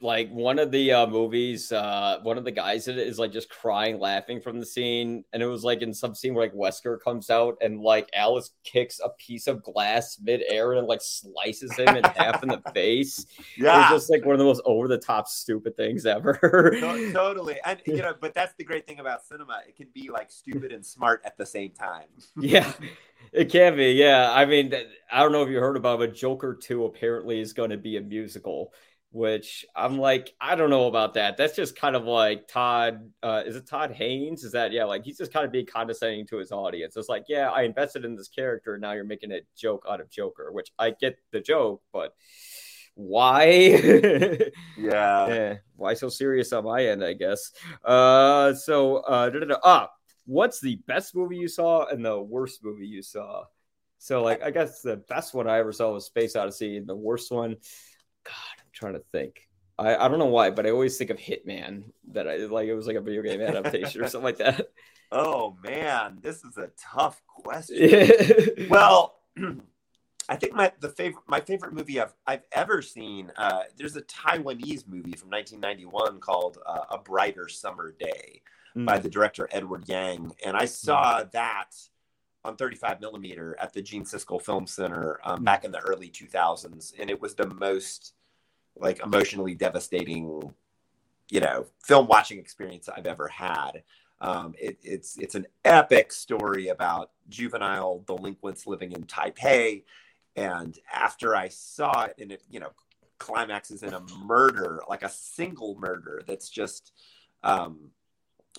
[0.00, 3.32] like one of the uh, movies, uh, one of the guys in it is like
[3.32, 6.54] just crying, laughing from the scene, and it was like in some scene where like
[6.54, 11.74] Wesker comes out and like Alice kicks a piece of glass midair and like slices
[11.76, 13.26] him in half in the face.
[13.56, 16.38] Yeah, it's just like one of the most over the top stupid things ever.
[16.80, 20.10] no, totally, and you know, but that's the great thing about cinema; it can be
[20.10, 22.08] like stupid and smart at the same time.
[22.40, 22.72] yeah.
[23.32, 24.30] It can be, yeah.
[24.32, 24.72] I mean,
[25.10, 27.76] I don't know if you heard about, it, but Joker Two apparently is going to
[27.76, 28.72] be a musical
[29.10, 31.36] which I'm like, I don't know about that.
[31.36, 33.10] That's just kind of like Todd.
[33.22, 34.44] Uh, is it Todd Haynes?
[34.44, 34.84] Is that yeah?
[34.84, 36.96] Like he's just kind of being condescending to his audience.
[36.96, 38.76] It's like, yeah, I invested in this character.
[38.78, 42.14] Now you're making a joke out of Joker, which I get the joke, but
[42.94, 43.44] why?
[44.78, 45.28] yeah.
[45.28, 45.54] yeah.
[45.76, 47.04] Why so serious on my end?
[47.04, 47.52] I guess.
[47.84, 49.30] Uh, so uh,
[49.62, 49.90] ah,
[50.26, 53.44] what's the best movie you saw and the worst movie you saw?
[53.98, 56.96] So like, I guess the best one I ever saw was Space Odyssey, and the
[56.96, 57.56] worst one
[58.26, 59.48] God, trying to think.
[59.78, 62.74] I, I don't know why, but I always think of Hitman that I like it
[62.74, 64.68] was like a video game adaptation or something like that.
[65.12, 68.10] Oh man, this is a tough question.
[68.68, 69.20] well,
[70.28, 73.30] I think my the favorite my favorite movie I've I've ever seen.
[73.36, 78.42] Uh, there's a Taiwanese movie from 1991 called uh, A Brighter Summer Day
[78.76, 78.84] mm.
[78.84, 81.30] by the director Edward Yang, and I saw mm.
[81.30, 81.70] that
[82.44, 86.94] on 35 millimeter at the Gene Siskel Film Center um, back in the early 2000s,
[86.98, 88.15] and it was the most
[88.76, 90.54] like emotionally devastating,
[91.30, 93.82] you know, film watching experience I've ever had.
[94.20, 99.82] Um, it, it's it's an epic story about juvenile delinquents living in Taipei,
[100.36, 102.70] and after I saw it, and it you know
[103.18, 106.92] climaxes in a murder, like a single murder that's just
[107.42, 107.90] um,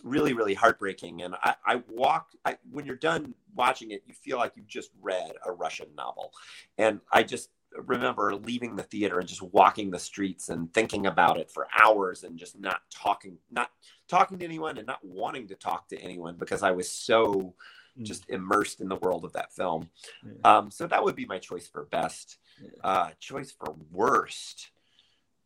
[0.04, 1.22] really really heartbreaking.
[1.22, 4.92] And i, I walk I, when you're done watching it you feel like you've just
[5.02, 6.32] read a russian novel.
[6.78, 11.38] And i just remember leaving the theater and just walking the streets and thinking about
[11.38, 13.70] it for hours and just not talking not
[14.08, 17.54] talking to anyone and not wanting to talk to anyone because i was so
[18.00, 18.04] mm.
[18.04, 19.90] just immersed in the world of that film
[20.26, 20.58] yeah.
[20.58, 22.70] um, so that would be my choice for best yeah.
[22.84, 24.70] uh, choice for worst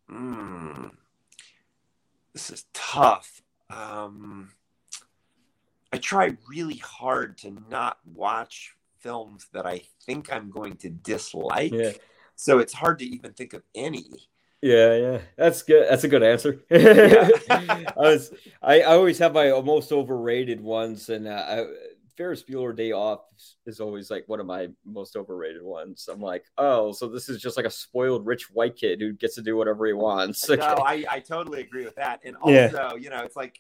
[0.10, 0.92] mm,
[2.34, 4.52] this is tough um,
[5.94, 11.74] I try really hard to not watch films that I think I'm going to dislike.
[11.74, 11.92] Yeah.
[12.36, 14.06] So it's hard to even think of any.
[14.62, 15.88] Yeah, yeah, that's good.
[15.90, 16.62] That's a good answer.
[16.72, 21.66] I was, I, I always have my most overrated ones, and uh, I,
[22.16, 23.22] Ferris Bueller Day Off
[23.66, 26.08] is always like one of my most overrated ones.
[26.12, 29.34] I'm like, oh, so this is just like a spoiled rich white kid who gets
[29.36, 30.48] to do whatever he wants.
[30.48, 32.22] No, I, I totally agree with that.
[32.24, 32.94] And also, yeah.
[32.94, 33.60] you know, it's like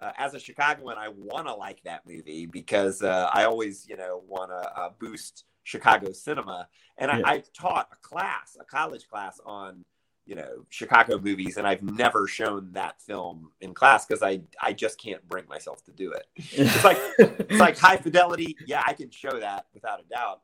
[0.00, 3.96] uh, as a Chicagoan, I want to like that movie because uh, I always, you
[3.96, 6.68] know, want to uh, boost Chicago cinema.
[6.98, 7.26] And I, yeah.
[7.26, 9.84] I taught a class, a college class on
[10.24, 14.72] you know Chicago movies, and I've never shown that film in class because I I
[14.72, 16.26] just can't bring myself to do it.
[16.36, 18.56] It's like it's like high fidelity.
[18.66, 20.40] Yeah, I can show that without a doubt.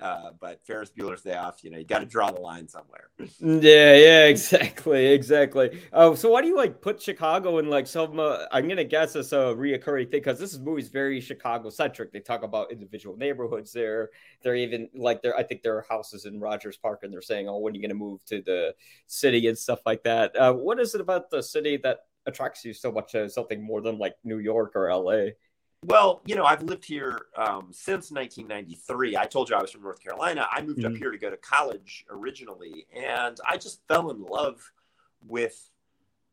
[0.00, 3.08] Uh, but Ferris Bueller's Day Off, you know, you got to draw the line somewhere.
[3.40, 5.80] Yeah, yeah, exactly, exactly.
[5.92, 8.20] Oh, so why do you like put Chicago in like some?
[8.20, 12.12] Uh, I'm gonna guess it's a reoccurring thing because this movie's very Chicago centric.
[12.12, 14.10] They talk about individual neighborhoods there.
[14.42, 15.36] They're even like there.
[15.36, 17.82] I think there are houses in Rogers Park, and they're saying, "Oh, when are you
[17.82, 18.76] gonna move to the
[19.08, 22.72] city and stuff like that?" Uh, what is it about the city that attracts you
[22.72, 25.30] so much something more than like New York or LA?
[25.84, 29.16] Well, you know, I've lived here um, since 1993.
[29.16, 30.46] I told you I was from North Carolina.
[30.50, 30.92] I moved mm-hmm.
[30.92, 34.72] up here to go to college originally, and I just fell in love
[35.26, 35.70] with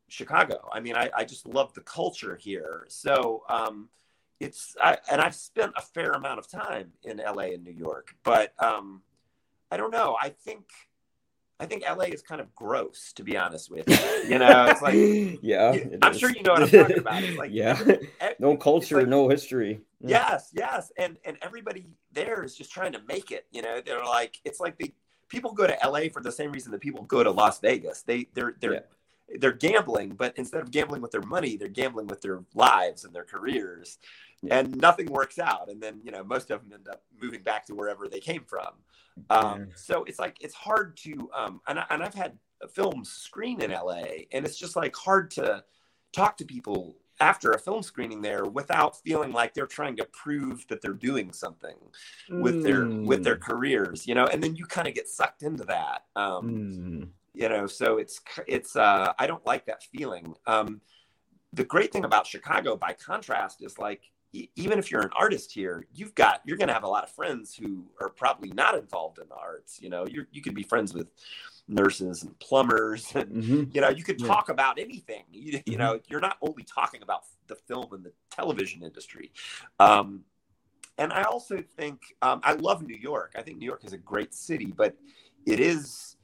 [0.08, 0.68] Chicago.
[0.74, 2.86] I mean, I, I just love the culture here.
[2.90, 3.90] So um,
[4.40, 8.16] it's, I, and I've spent a fair amount of time in LA and New York,
[8.24, 9.04] but um,
[9.72, 10.18] I don't know.
[10.20, 10.66] I think
[11.60, 13.96] I think LA is kind of gross, to be honest with you.
[14.30, 16.20] You know, it's like yeah, I'm is.
[16.20, 17.24] sure you know what I'm talking about.
[17.24, 17.80] It's like yeah,
[18.40, 19.82] no culture, like, no history.
[20.02, 23.46] Yes, yes, and and everybody there is just trying to make it.
[23.52, 24.92] You know, they're like it's like the
[25.30, 28.02] people go to LA for the same reason that people go to Las Vegas.
[28.02, 29.38] They they're they're yeah.
[29.40, 33.14] they're gambling, but instead of gambling with their money, they're gambling with their lives and
[33.14, 34.00] their careers.
[34.42, 34.60] Yeah.
[34.60, 37.68] And nothing works out, and then you know most of them end up moving back
[37.68, 38.74] to wherever they came from.
[39.30, 43.10] Um, so it's like it's hard to, um, and, I, and I've had a films
[43.10, 45.64] screen in LA, and it's just like hard to
[46.14, 50.66] talk to people after a film screening there without feeling like they're trying to prove
[50.68, 51.78] that they're doing something
[52.30, 52.64] with mm.
[52.64, 53.42] their with their mm.
[53.42, 54.26] careers, you know.
[54.26, 57.08] And then you kind of get sucked into that, um, mm.
[57.34, 57.68] you know.
[57.68, 60.36] So it's it's uh, I don't like that feeling.
[60.46, 60.82] Um,
[61.54, 64.12] the great thing about Chicago, by contrast, is like
[64.56, 67.12] even if you're an artist here, you've got you're going to have a lot of
[67.12, 69.80] friends who are probably not involved in the arts.
[69.82, 71.12] You know, you you can be friends with
[71.68, 73.64] nurses and plumbers and Mm-hmm.
[73.74, 74.28] you know you could Yeah.
[74.28, 75.80] talk about anything you, you Mhm.
[75.80, 79.32] know you're not only talking about the film and the television industry
[79.80, 80.24] um,
[81.00, 83.98] and i also think um, i love new york i think new york is a
[83.98, 84.96] great city but
[85.48, 86.18] it is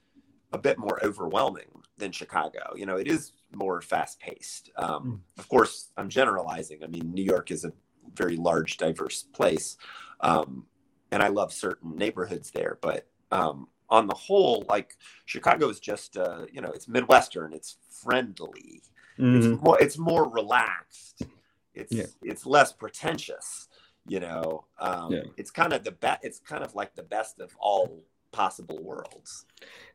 [0.53, 5.49] a bit more overwhelming than chicago you know it is more fast paced um, of
[5.49, 7.73] course i'm generalizing i mean new york is a
[8.15, 9.77] very large diverse place
[10.21, 10.65] um,
[11.11, 16.17] and i love certain neighborhoods there but um, on the whole like chicago is just
[16.17, 18.81] uh, you know it's midwestern it's friendly
[19.19, 19.53] Mhm.
[19.53, 21.21] it's more it's more relaxed
[21.73, 22.05] it's Yeah.
[22.23, 23.67] it's less pretentious
[24.07, 25.23] you know um Yeah.
[25.37, 29.45] it's kind of the best it's kind of like the best of all possible worlds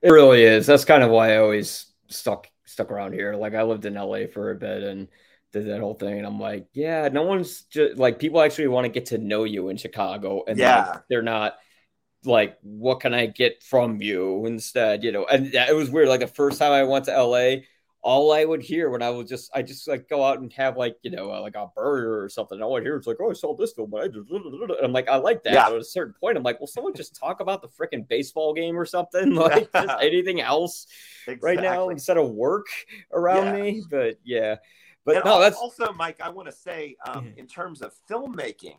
[0.03, 0.67] It really is.
[0.67, 3.35] That's kind of why I always stuck stuck around here.
[3.35, 5.09] Like I lived in LA for a bit and
[5.53, 8.85] did that whole thing, and I'm like, yeah, no one's just like people actually want
[8.85, 10.99] to get to know you in Chicago, and like, Yeah.
[11.09, 11.55] they're not
[12.25, 15.25] like, what can I get from you instead, you know?
[15.27, 16.09] And it was weird.
[16.09, 17.63] Like the first time I went to LA,
[18.03, 20.77] all I would hear when I was just, I just like go out and have
[20.77, 22.61] like, you know, uh, like a burger or something.
[22.63, 23.95] All I hear is like, oh, I saw this film.
[23.95, 25.53] I just, and I'm like, I like that.
[25.53, 25.67] Yeah.
[25.67, 28.55] But at a certain point, I'm like, well, someone just talk about the freaking baseball
[28.55, 30.87] game or something, like just anything else
[31.41, 32.67] right now instead of work
[33.13, 33.63] around Yeah.
[33.63, 33.83] me.
[33.89, 34.57] But yeah,
[35.07, 37.41] but and no, al- that's also mike i want to say um, Yeah.
[37.43, 38.79] in terms of filmmaking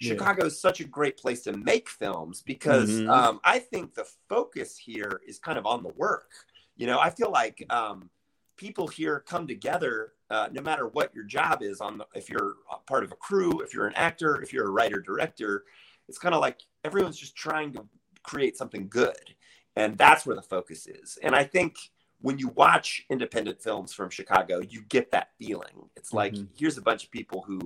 [0.00, 0.08] Yeah.
[0.10, 3.08] chicago is such a great place to make films because Mhm.
[3.08, 6.30] um, i think the focus here is kind of on the work
[6.76, 8.10] you know i feel like um,
[8.56, 12.56] people here come together uh, no matter what your job is on the, if you're
[12.70, 15.64] a part of a crew if you're an actor if you're a writer director
[16.08, 17.86] it's kind of like everyone's just trying to
[18.24, 19.34] create something good
[19.76, 21.76] and that's where the focus is and i think
[22.20, 26.48] when you watch independent films from chicago you get that feeling it's like Mhm.
[26.56, 27.60] here's a bunch of people who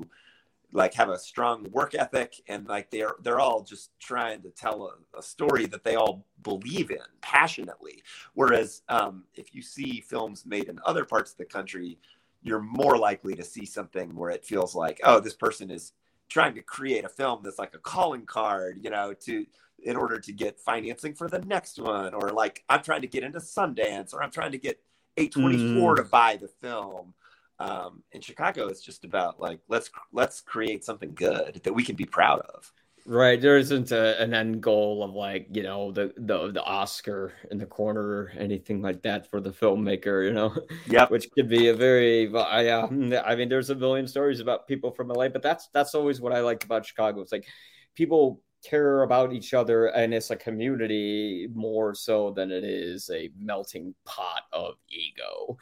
[0.74, 4.86] like have a strong work ethic and like they're they're all just trying to tell
[4.86, 8.02] a, a story that they all believe in passionately
[8.34, 11.98] whereas um, if you see films made in other parts of the country
[12.42, 15.92] you're more likely to see something where it feels like oh this person is
[16.28, 19.44] trying to create a film that's like a calling card you know to
[19.84, 23.22] in order to get financing for the next one or like i'm trying to get
[23.22, 24.80] into sundance or i'm trying to get
[25.18, 27.14] A24 to buy the film
[27.58, 31.96] um, in chicago it's just about like let's let's create something good that we can
[31.96, 32.72] be proud of
[33.04, 33.40] right.
[33.40, 37.58] There isn't a, an end goal of like you know the the the Oscar in
[37.58, 40.54] the corner or anything like that for the filmmaker, you know.
[40.86, 42.86] yeah which could be a very well, I, uh,
[43.24, 46.32] I mean there's a million stories about people from LA but that's that's always what
[46.32, 47.46] I like about Chicago it's like
[47.94, 53.28] people care about each other and it's a community more so than it is a
[53.38, 55.56] melting pot of ego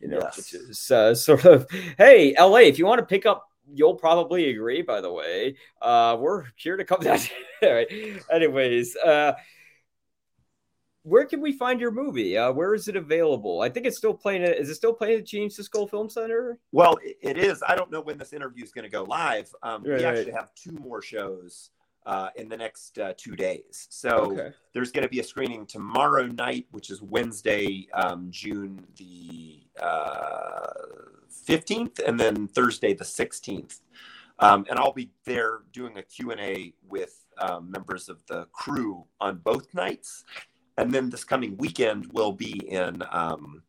[0.00, 0.36] you know Yes.
[0.36, 1.66] which is uh, sort of
[1.98, 6.16] hey LA if you want to pick up you'll probably agree by the way uh
[6.18, 7.18] we're here to come down
[7.62, 7.88] All right.
[8.30, 9.32] anyways uh
[11.02, 12.36] where can we find your movie?
[12.36, 13.60] Uh, where is it available?
[13.60, 14.42] I think it's still playing.
[14.42, 16.58] At, is it still playing at Gene Siskel Film Center?
[16.72, 19.48] well it- it is i don't know when this interview is going to go live
[19.62, 20.16] um, Right, we right.
[20.16, 21.70] actually have two more shows
[22.06, 26.26] uh, in the next uh, two days so there's going to be a screening tomorrow
[26.26, 30.66] night, which is Wednesday, um, June the uh,
[31.48, 33.80] 15th, and then Thursday the 16th.
[34.38, 39.38] Um, and I'll be there doing a Q&A with um, members of the crew on
[39.38, 40.24] both nights.
[40.76, 43.62] And then this coming weekend, we'll be in um,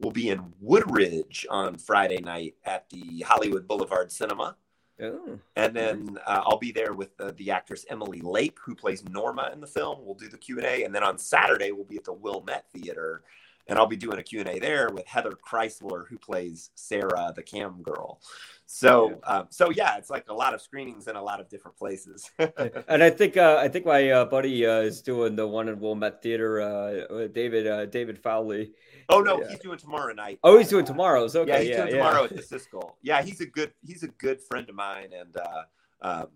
[0.00, 4.56] we'll be in Woodridge on Friday night at the Hollywood Boulevard Cinema.
[5.00, 9.04] Oh, And then uh, I'll be there with the, the actress Emily Lake, who plays
[9.08, 9.98] Norma in the film.
[10.02, 12.64] We'll do the Q and A, and then on Saturday we'll be at the Wilmette
[12.72, 13.22] Theater,
[13.68, 17.32] and I'll be doing a Q and A there with Heather Chrisler, who plays Sarah,
[17.34, 18.20] the cam girl.
[18.68, 21.76] So, um, so yeah, it's like a lot of screenings in a lot of different
[21.76, 22.28] places.
[22.38, 25.78] and I think uh, I think my uh, buddy uh, is doing the one in
[25.78, 26.60] Wilmette Theater.
[26.60, 28.72] Uh, David uh, David Fowley.
[29.08, 29.50] oh no, Yeah.
[29.50, 30.40] he's doing tomorrow night.
[30.42, 31.36] Oh, he's doing tomorrow's.
[31.36, 31.96] Okay, yeah, he's yeah, doing yeah.
[31.96, 32.92] tomorrow at the Siskel.
[33.02, 35.62] Yeah, he's a good he's a good friend of mine, and uh,
[36.02, 36.26] um,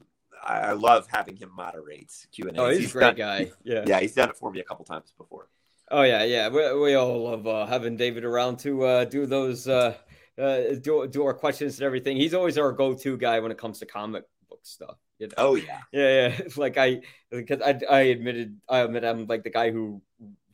[0.43, 2.63] I, I love having him moderate Q and A.
[2.63, 3.51] Oh, he's a great guy.
[3.65, 3.85] Yeah.
[3.87, 5.49] Yeah, he's done it for me a couple times before.
[5.91, 6.49] Oh yeah, yeah.
[6.49, 9.95] We, we all love uh, having David around to uh, do those uh,
[10.41, 12.17] uh, do do our questions and everything.
[12.17, 14.97] He's always our go-to guy when it comes to comic book stuff.
[15.19, 15.35] You know?
[15.37, 15.81] Oh yeah.
[15.93, 16.41] Yeah, yeah.
[16.57, 17.01] Like I,
[17.31, 20.01] because I, I admitted, I admit I'm like the guy who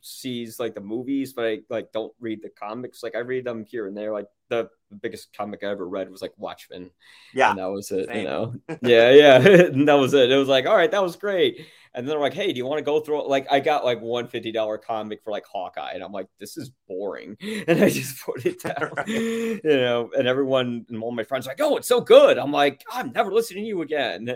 [0.01, 3.03] sees like the movies, but I like don't read the comics.
[3.03, 4.69] Like I read them here and there, like the
[5.01, 6.91] biggest comic I ever read was like Watchmen.
[7.33, 8.07] Yeah, and that was it.
[8.07, 8.17] same.
[8.17, 10.31] You know, yeah, yeah, and that was it.
[10.31, 11.65] It was like, all right, that was great.
[11.93, 13.27] And then they're like, hey, do you want to go through it?
[13.27, 16.57] Like, I got like one fifty dollar comic for like Hawkeye, and I'm like, this
[16.57, 17.35] is boring,
[17.67, 18.91] and I just put it down.
[19.07, 22.37] you know, and everyone and all my friends are like, oh, it's so good.
[22.37, 24.29] I'm like, I'm never listening to you again.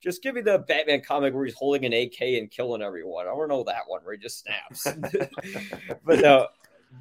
[0.00, 3.26] Just give me the Batman comic where he's holding an AK and killing everyone.
[3.26, 4.86] I want to know that one where he just snaps.
[6.04, 6.46] but no.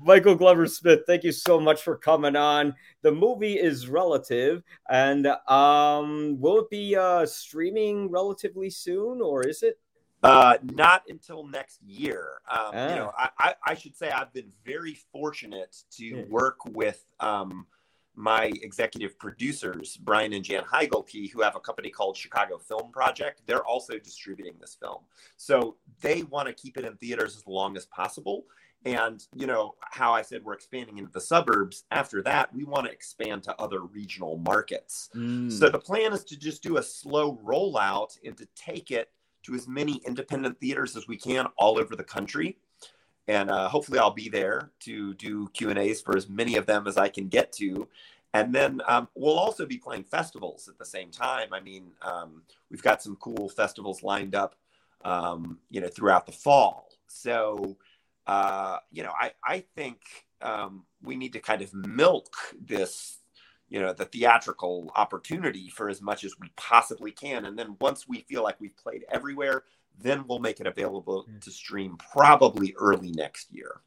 [0.01, 2.75] Michael Glover Smith, thank you so much for coming on.
[3.01, 9.63] The movie is relative, and um, will it be uh, streaming relatively soon, or is
[9.63, 9.79] it?
[10.23, 12.41] Uh, not until next year.
[12.49, 12.89] Um, Ah.
[12.89, 17.67] You know, I, I, I should say I've been very fortunate to work with um,
[18.15, 23.43] my executive producers, Brian and Jan Hieggelke, who have a company called Chicago Film Project.
[23.45, 25.03] They're also distributing this film.
[25.37, 28.45] So they want to keep it in theaters as long as possible.
[28.85, 32.85] And, you know, how I said we're expanding into the suburbs, after that, we want
[32.85, 35.09] to expand to other regional markets.
[35.13, 35.49] Hmm.
[35.49, 39.09] So the plan is to just do a slow rollout and to take it
[39.43, 42.57] to as many independent theaters as we can all over the country.
[43.27, 46.65] And uh, hopefully, I'll be there to do Q and A's for as many of
[46.65, 47.89] them as I can get to.
[48.33, 51.49] And then um, we'll also be playing festivals at the same time.
[51.53, 54.55] I mean, um, we've got some cool festivals lined up,
[55.03, 56.89] um, you know, throughout the fall.
[57.07, 57.77] So,
[58.27, 59.99] uh, you know, I I think
[60.41, 63.17] um, we need to kind of milk this
[63.69, 67.45] you know the theatrical opportunity for as much as we possibly can.
[67.45, 69.63] And then once we feel like we've played everywhere
[69.99, 73.81] then we'll make it available to stream probably early next year.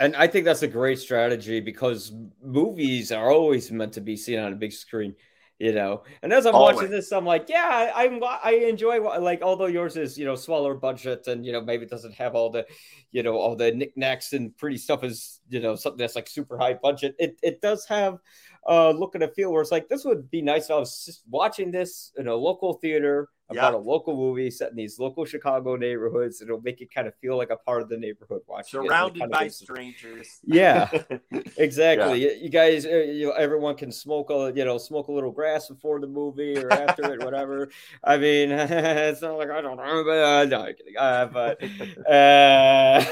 [0.00, 2.12] And I think that's a great strategy because
[2.42, 5.16] movies are always meant to be seen on a big screen,
[5.58, 6.02] you know.
[6.22, 6.76] And as I'm Always.
[6.76, 10.34] watching this, I'm like, yeah, I, I'm I enjoy like although yours is you know
[10.34, 12.66] smaller budget and you know maybe it doesn't have all the
[13.10, 16.56] you know all the knickknacks and pretty stuff is you know something that's like super
[16.58, 17.14] high budget.
[17.18, 18.18] It it does have
[18.66, 21.04] a look and a feel where it's like this would be nice if I was
[21.04, 23.78] just watching this in a local theater about Yeah.
[23.78, 26.42] a local movie set in these local Chicago neighborhoods.
[26.42, 28.80] It'll make it kind of feel like a part of the neighborhood watching.
[28.80, 30.90] it, and it surrounded of by strangers Yeah.
[31.56, 32.22] Exactly.
[32.22, 35.68] You- You guys, uh, you everyone can smoke a you know smoke a little grass
[35.68, 37.68] before the movie or after it, whatever.
[38.04, 40.96] I mean, it's not like I don't know, but uh, no, I'm kidding.
[40.98, 41.62] Uh, but
[42.08, 43.04] uh,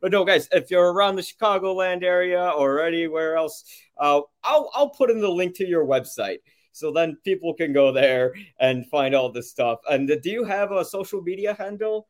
[0.00, 3.64] but no, guys, if you're around the Chicagoland area or anywhere else,
[3.98, 6.38] uh, I'll I'll put in the link to your website.
[6.72, 9.80] So then people can go there and find all this stuff.
[9.90, 12.08] And do you have a social media handle?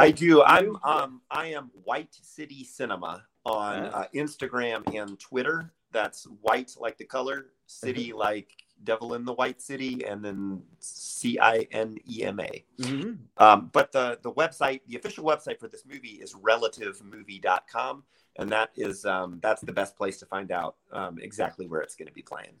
[0.00, 4.00] i do i'm um i am white city cinema on Ah.
[4.00, 8.18] uh, instagram and twitter that's white like the color city Mm-hmm.
[8.18, 8.48] like
[8.82, 13.18] devil in the white city and then c-i-n-e-m-a Mhm.
[13.36, 18.04] Um, but the the website, the official website for this movie is relativemovie.com,
[18.36, 21.94] and that is um, that's the best place to find out um, exactly where it's
[21.94, 22.54] going to be playing.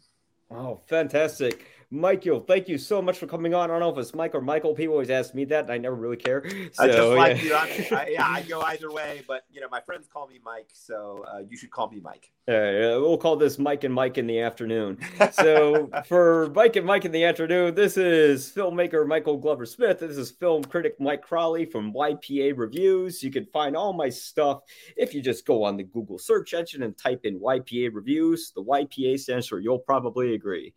[0.50, 1.66] Oh, fantastic.
[1.94, 3.70] Michael, thank you so much for coming on.
[3.70, 4.74] I don't know if it's Mike or Michael.
[4.74, 6.42] People always ask me that, and I never really care.
[6.44, 7.66] I just So, like yeah.
[7.66, 7.84] you.
[7.96, 11.24] I, yeah, I go either way, but you know, my friends call me Mike, so
[11.32, 12.32] uh, you should call me Mike.
[12.48, 14.98] Yeah, yeah, we'll call this Mike and Mike in the afternoon.
[15.32, 20.00] So for Mike and Mike in the afternoon, this is filmmaker Michael Glover Smith.
[20.00, 23.22] This is film critic Mike Crowley from YPA Reviews.
[23.22, 24.62] You can find all my stuff
[24.96, 28.52] if you just go on the Google search engine and type in YPA Reviews.
[28.54, 30.74] The YPA stands for You'll Probably Agree.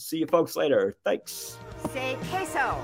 [0.00, 0.96] See you folks later.
[1.04, 1.58] Thanks.
[1.92, 2.80] Say queso.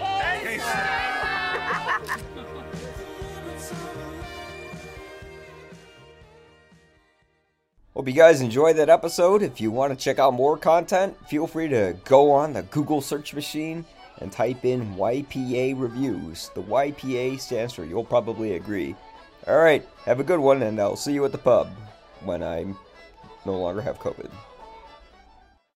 [7.94, 9.42] Hope you guys enjoyed that episode.
[9.42, 13.00] If you want to check out more content, feel free to go on the Google
[13.00, 13.84] search machine
[14.18, 16.50] and type in YPA reviews.
[16.54, 18.96] The YPA stands for You'll Probably Agree.
[19.46, 21.68] Alright, have a good one, and I'll see you at the pub
[22.24, 22.64] when I
[23.44, 24.30] no longer have COVID.